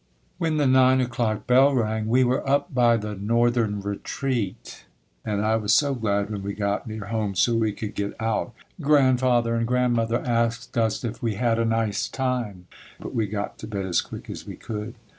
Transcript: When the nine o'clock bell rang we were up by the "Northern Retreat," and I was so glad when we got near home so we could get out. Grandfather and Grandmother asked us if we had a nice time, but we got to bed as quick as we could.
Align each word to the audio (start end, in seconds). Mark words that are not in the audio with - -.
When 0.39 0.57
the 0.57 0.65
nine 0.65 0.99
o'clock 0.99 1.45
bell 1.45 1.75
rang 1.75 2.07
we 2.07 2.23
were 2.23 2.41
up 2.49 2.73
by 2.73 2.97
the 2.97 3.13
"Northern 3.13 3.81
Retreat," 3.81 4.85
and 5.23 5.45
I 5.45 5.57
was 5.57 5.75
so 5.75 5.93
glad 5.93 6.31
when 6.31 6.41
we 6.41 6.53
got 6.55 6.87
near 6.87 7.05
home 7.05 7.35
so 7.35 7.53
we 7.55 7.71
could 7.71 7.93
get 7.93 8.19
out. 8.19 8.51
Grandfather 8.81 9.53
and 9.53 9.67
Grandmother 9.67 10.19
asked 10.25 10.75
us 10.75 11.03
if 11.03 11.21
we 11.21 11.35
had 11.35 11.59
a 11.59 11.65
nice 11.65 12.07
time, 12.09 12.65
but 12.99 13.13
we 13.13 13.27
got 13.27 13.59
to 13.59 13.67
bed 13.67 13.85
as 13.85 14.01
quick 14.01 14.27
as 14.27 14.47
we 14.47 14.55
could. 14.55 14.95